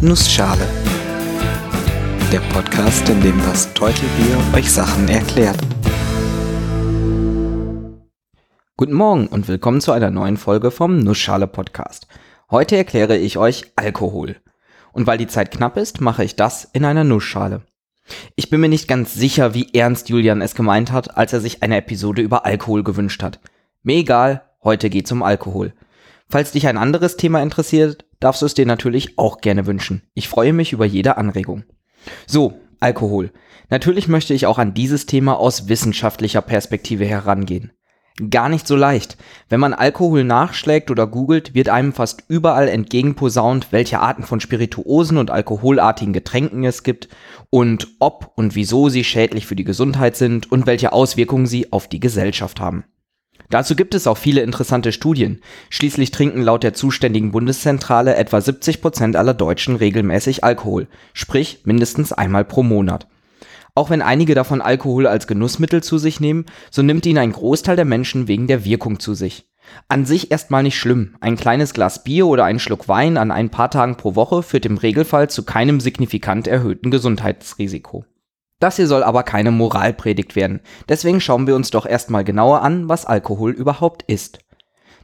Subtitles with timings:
[0.00, 0.64] Nussschale.
[2.30, 5.58] Der Podcast, in dem das Teutelbier euch Sachen erklärt.
[8.76, 12.06] Guten Morgen und willkommen zu einer neuen Folge vom Nussschale Podcast.
[12.48, 14.36] Heute erkläre ich euch Alkohol.
[14.92, 17.62] Und weil die Zeit knapp ist, mache ich das in einer Nussschale.
[18.36, 21.64] Ich bin mir nicht ganz sicher, wie ernst Julian es gemeint hat, als er sich
[21.64, 23.40] eine Episode über Alkohol gewünscht hat.
[23.82, 25.72] Mir egal, heute geht's um Alkohol.
[26.28, 30.02] Falls dich ein anderes Thema interessiert, darfst du es dir natürlich auch gerne wünschen.
[30.14, 31.64] Ich freue mich über jede Anregung.
[32.26, 33.32] So, Alkohol.
[33.70, 37.72] Natürlich möchte ich auch an dieses Thema aus wissenschaftlicher Perspektive herangehen.
[38.30, 39.16] Gar nicht so leicht.
[39.48, 45.18] Wenn man Alkohol nachschlägt oder googelt, wird einem fast überall entgegenposaunt, welche Arten von Spirituosen
[45.18, 47.08] und alkoholartigen Getränken es gibt
[47.50, 51.86] und ob und wieso sie schädlich für die Gesundheit sind und welche Auswirkungen sie auf
[51.86, 52.84] die Gesellschaft haben.
[53.50, 55.40] Dazu gibt es auch viele interessante Studien.
[55.70, 62.12] Schließlich trinken laut der zuständigen Bundeszentrale etwa 70 Prozent aller Deutschen regelmäßig Alkohol, sprich mindestens
[62.12, 63.08] einmal pro Monat.
[63.74, 67.76] Auch wenn einige davon Alkohol als Genussmittel zu sich nehmen, so nimmt ihn ein Großteil
[67.76, 69.48] der Menschen wegen der Wirkung zu sich.
[69.86, 71.16] An sich erstmal nicht schlimm.
[71.20, 74.66] Ein kleines Glas Bier oder ein Schluck Wein an ein paar Tagen pro Woche führt
[74.66, 78.04] im Regelfall zu keinem signifikant erhöhten Gesundheitsrisiko.
[78.58, 82.88] Das hier soll aber keine Moralpredigt werden, deswegen schauen wir uns doch erstmal genauer an,
[82.88, 84.40] was Alkohol überhaupt ist.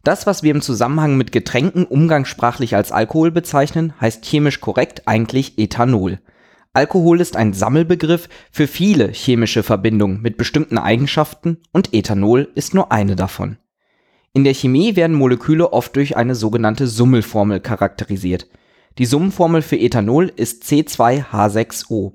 [0.03, 5.59] Das, was wir im Zusammenhang mit Getränken umgangssprachlich als Alkohol bezeichnen, heißt chemisch korrekt eigentlich
[5.59, 6.19] Ethanol.
[6.75, 12.91] Alkohol ist ein Sammelbegriff für viele chemische Verbindungen mit bestimmten Eigenschaften und Ethanol ist nur
[12.91, 13.59] eine davon.
[14.35, 18.49] In der Chemie werden Moleküle oft durch eine sogenannte Summelformel charakterisiert.
[18.99, 22.15] Die Summenformel für Ethanol ist C2H6O.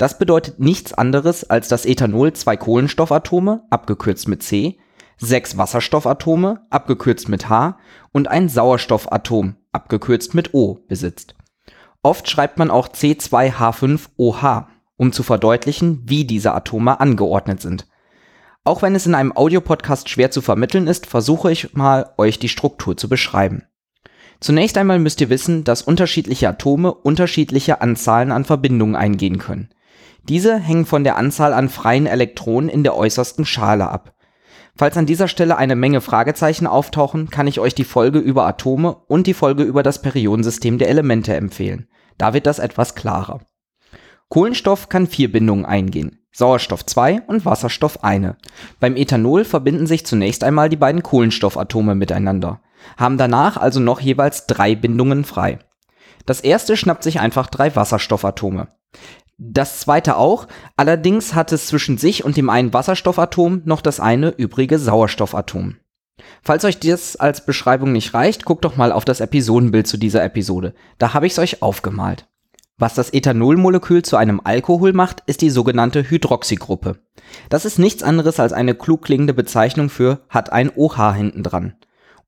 [0.00, 4.78] Das bedeutet nichts anderes, als dass Ethanol zwei Kohlenstoffatome, abgekürzt mit C,
[5.18, 7.78] sechs Wasserstoffatome, abgekürzt mit H
[8.10, 11.34] und ein Sauerstoffatom, abgekürzt mit O, besitzt.
[12.02, 17.86] Oft schreibt man auch C2H5OH, um zu verdeutlichen, wie diese Atome angeordnet sind.
[18.64, 22.48] Auch wenn es in einem Audiopodcast schwer zu vermitteln ist, versuche ich mal, euch die
[22.48, 23.64] Struktur zu beschreiben.
[24.40, 29.68] Zunächst einmal müsst ihr wissen, dass unterschiedliche Atome unterschiedliche Anzahlen an Verbindungen eingehen können.
[30.28, 34.14] Diese hängen von der Anzahl an freien Elektronen in der äußersten Schale ab.
[34.76, 38.96] Falls an dieser Stelle eine Menge Fragezeichen auftauchen, kann ich euch die Folge über Atome
[39.08, 41.88] und die Folge über das Periodensystem der Elemente empfehlen.
[42.16, 43.40] Da wird das etwas klarer.
[44.28, 46.20] Kohlenstoff kann vier Bindungen eingehen.
[46.32, 48.36] Sauerstoff 2 und Wasserstoff eine.
[48.78, 52.60] Beim Ethanol verbinden sich zunächst einmal die beiden Kohlenstoffatome miteinander,
[52.96, 55.58] haben danach also noch jeweils drei Bindungen frei.
[56.26, 58.68] Das erste schnappt sich einfach drei Wasserstoffatome.
[59.38, 64.30] Das zweite auch, allerdings hat es zwischen sich und dem einen Wasserstoffatom noch das eine
[64.30, 65.76] übrige Sauerstoffatom.
[66.42, 70.22] Falls euch das als Beschreibung nicht reicht, guckt doch mal auf das Episodenbild zu dieser
[70.22, 70.74] Episode.
[70.98, 72.28] Da habe ich es euch aufgemalt.
[72.76, 76.98] Was das Ethanolmolekül zu einem Alkohol macht, ist die sogenannte Hydroxygruppe.
[77.48, 81.74] Das ist nichts anderes als eine klug klingende Bezeichnung für hat ein OH hinten dran.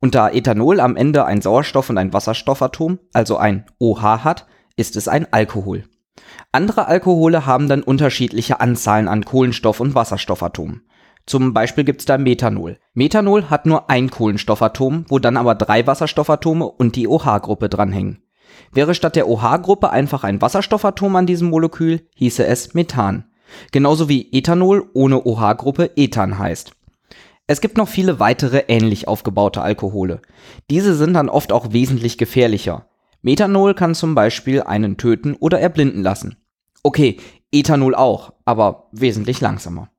[0.03, 4.47] Und da Ethanol am Ende ein Sauerstoff und ein Wasserstoffatom, also ein OH hat,
[4.77, 5.85] ist es ein Alkohol.
[6.51, 10.83] Andere Alkohole haben dann unterschiedliche Anzahlen an Kohlenstoff und Wasserstoffatomen.
[11.25, 12.81] Zum Beispiel gibt's da Methanol.
[12.95, 18.25] Methanol hat nur ein Kohlenstoffatom, wo dann aber drei Wasserstoffatome und die OH-Gruppe dranhängen.
[18.73, 23.31] Wäre statt der OH-Gruppe einfach ein Wasserstoffatom an diesem Molekül, hieße es Methan.
[23.71, 26.73] Genauso wie Ethanol ohne OH-Gruppe Ethan heißt.
[27.53, 30.23] Es gibt noch viele weitere ähnlich aufgebaute Alkohole.
[30.71, 32.87] Diese sind dann oft auch wesentlich gefährlicher.
[33.21, 36.39] Methanol kann zum Beispiel einen töten oder erblinden lassen.
[36.83, 37.19] Okay,
[37.53, 39.91] Ethanol auch, aber wesentlich langsamer.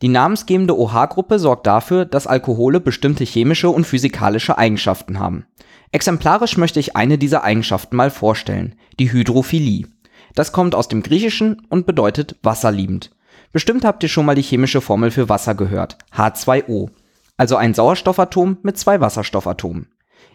[0.00, 5.46] Die namensgebende OH-Gruppe sorgt dafür, dass Alkohole bestimmte chemische und physikalische Eigenschaften haben.
[5.90, 9.88] Exemplarisch möchte ich eine dieser Eigenschaften mal vorstellen, die Hydrophilie.
[10.36, 13.10] Das kommt aus dem Griechischen und bedeutet wasserliebend.
[13.52, 16.90] Bestimmt habt ihr schon mal die chemische Formel für Wasser gehört, H2O,
[17.36, 19.88] also ein Sauerstoffatom mit zwei Wasserstoffatomen.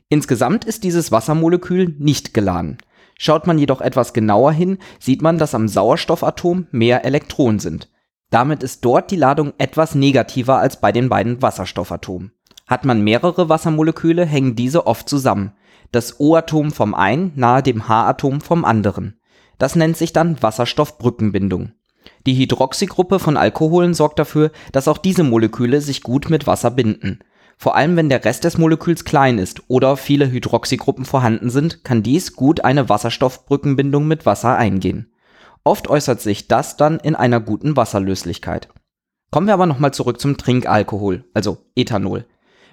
[0.09, 2.78] Insgesamt ist dieses Wassermolekül nicht geladen.
[3.18, 7.90] Schaut man jedoch etwas genauer hin, sieht man, dass am Sauerstoffatom mehr Elektronen sind.
[8.29, 12.34] Damit ist dort die Ladung etwas negativer als bei den beiden Wasserstoffatomen.
[12.67, 15.53] Hat man mehrere Wassermoleküle, hängen diese oft zusammen.
[15.91, 19.20] Das O-Atom vom einen nahe dem H-Atom vom anderen.
[19.58, 21.72] Das nennt sich dann Wasserstoffbrückenbindung.
[22.25, 27.19] Die Hydroxygruppe von Alkoholen sorgt dafür, dass auch diese Moleküle sich gut mit Wasser binden.
[27.57, 32.03] Vor allem wenn der Rest des Moleküls klein ist oder viele Hydroxygruppen vorhanden sind, kann
[32.03, 35.11] dies gut eine Wasserstoffbrückenbindung mit Wasser eingehen.
[35.63, 38.69] Oft äußert sich das dann in einer guten Wasserlöslichkeit.
[39.31, 42.25] Kommen wir aber nochmal zurück zum Trinkalkohol, also Ethanol.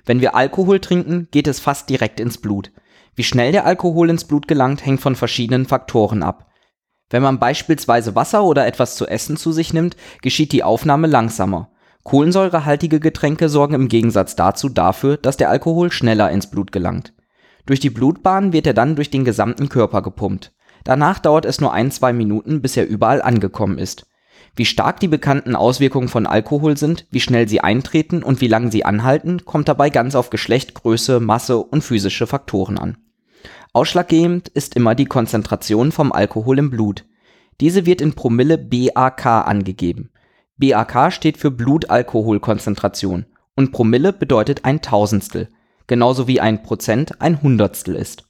[0.05, 2.73] Wenn wir Alkohol trinken, geht es fast direkt ins Blut.
[3.15, 6.52] Wie schnell der Alkohol ins Blut gelangt, hängt von verschiedenen Faktoren ab.
[7.13, 11.69] Wenn man beispielsweise Wasser oder etwas zu essen zu sich nimmt, geschieht die Aufnahme langsamer.
[12.05, 17.13] Kohlensäurehaltige Getränke sorgen im Gegensatz dazu dafür, dass der Alkohol schneller ins Blut gelangt.
[17.67, 20.53] Durch die Blutbahn wird er dann durch den gesamten Körper gepumpt.
[20.85, 24.07] Danach dauert es nur ein, zwei Minuten, bis er überall angekommen ist.
[24.57, 28.73] Wie stark die bekannten Auswirkungen von Alkohol sind, wie schnell sie eintreten und wie lange
[28.73, 32.97] sie anhalten, kommt dabei ganz auf Geschlecht, Größe, Masse und physische Faktoren an.
[33.75, 37.07] Ausschlaggebend ist immer die Konzentration vom Alkohol im Blut.
[37.61, 40.11] Diese wird in Promille BAK angegeben.
[40.59, 43.25] BAK steht für Blutalkoholkonzentration
[43.57, 45.49] und Promille bedeutet ein Tausendstel,
[45.87, 48.27] genauso wie ein Prozent ein Hundertstel ist.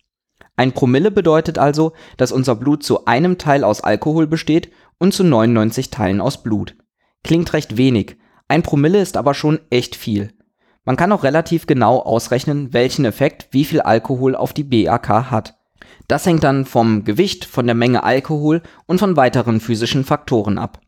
[0.54, 5.24] Ein Promille bedeutet also, dass unser Blut zu einem Teil aus Alkohol besteht und zu
[5.24, 6.76] 99 Teilen aus Blut.
[7.24, 8.16] Klingt recht wenig,
[8.46, 10.32] ein Promille ist aber schon echt viel.
[10.84, 15.54] Man kann auch relativ genau ausrechnen, welchen Effekt wie viel Alkohol auf die BAK hat.
[16.08, 20.80] Das hängt dann vom Gewicht, von der Menge Alkohol und von weiteren physischen Faktoren ab.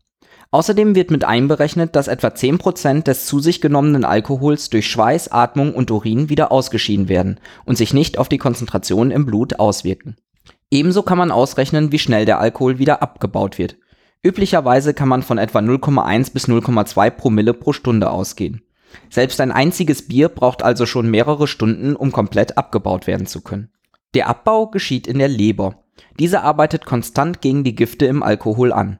[0.51, 5.73] Außerdem wird mit einberechnet, dass etwa 10% des zu sich genommenen Alkohols durch Schweiß, Atmung
[5.73, 10.17] und Urin wieder ausgeschieden werden und sich nicht auf die Konzentration im Blut auswirken.
[10.71, 13.77] Ebenso kann man ausrechnen, wie schnell der Alkohol wieder abgebaut wird.
[14.23, 18.64] Üblicherweise kann man von etwa 0,1 bis 0,2 Promille pro Stunde ausgehen.
[19.09, 23.69] Selbst ein einziges Bier braucht also schon mehrere Stunden, um komplett abgebaut werden zu können.
[24.13, 25.83] Der Abbau geschieht in der Leber.
[26.19, 28.99] Diese arbeitet konstant gegen die Gifte im Alkohol an.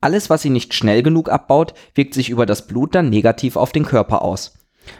[0.00, 3.72] Alles, was sie nicht schnell genug abbaut, wirkt sich über das Blut dann negativ auf
[3.72, 4.58] den Körper aus.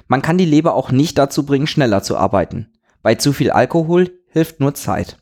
[0.09, 2.73] Man kann die Leber auch nicht dazu bringen, schneller zu arbeiten.
[3.03, 5.19] Bei zu viel Alkohol hilft nur Zeit.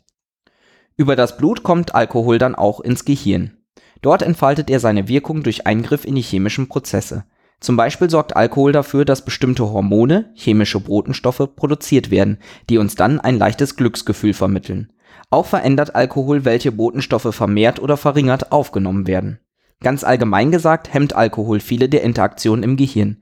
[0.96, 3.56] Über das Blut kommt Alkohol dann auch ins Gehirn.
[4.02, 7.24] Dort entfaltet er seine Wirkung durch Eingriff in die chemischen Prozesse.
[7.62, 12.38] Zum Beispiel sorgt Alkohol dafür, dass bestimmte Hormone, chemische Botenstoffe, produziert werden,
[12.68, 14.92] die uns dann ein leichtes Glücksgefühl vermitteln.
[15.30, 19.38] Auch verändert Alkohol, welche Botenstoffe vermehrt oder verringert aufgenommen werden.
[19.80, 23.18] Ganz allgemein gesagt hemmt Alkohol viele der Interaktionen im Gehirn.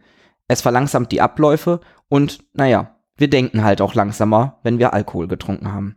[0.49, 5.71] Es verlangsamt die Abläufe und, naja, wir denken halt auch langsamer, wenn wir Alkohol getrunken
[5.71, 5.97] haben.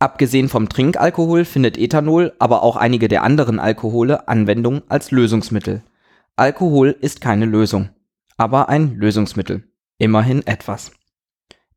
[0.00, 5.84] Abgesehen vom Trinkalkohol findet Ethanol, aber auch einige der anderen Alkohole Anwendung als Lösungsmittel.
[6.42, 7.90] Alkohol ist keine Lösung,
[8.36, 9.62] aber ein Lösungsmittel.
[9.98, 10.90] Immerhin etwas.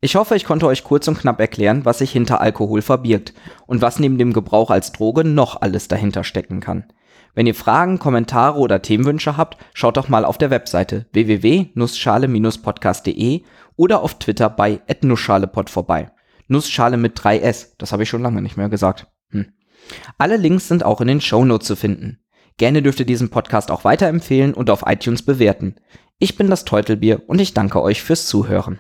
[0.02, 3.36] Ich hoffe, ich konnte euch kurz und knapp erklären, was sich hinter Alkohol verbirgt
[3.68, 6.92] und was neben dem Gebrauch als Droge noch alles dahinter stecken kann.
[7.36, 13.44] Wenn ihr Fragen, Kommentare oder Themenwünsche habt, schaut doch mal auf der Webseite www.nussschale-podcast.de
[13.76, 16.10] oder auf Twitter bei @nussschalepod vorbei.
[16.48, 19.06] Nussschale mit 3S, das habe ich schon lange nicht mehr gesagt.
[19.30, 19.46] Hm.
[20.18, 22.25] Alle Links sind auch in den Shownotes zu finden.
[22.58, 25.76] Gerne dürft ihr diesen Podcast auch weiterempfehlen und auf iTunes bewerten.
[26.20, 28.80] Ich bin das Teutelbier und ich danke euch fürs Zuhören.